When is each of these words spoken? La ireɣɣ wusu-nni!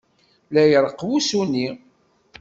La 0.53 0.63
ireɣɣ 0.65 1.01
wusu-nni! 1.09 1.67